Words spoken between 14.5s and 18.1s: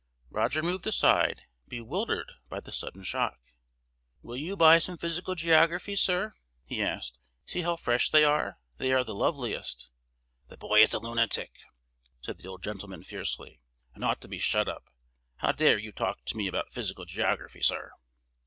up. How dare you talk to me about Physical Geography, sir?"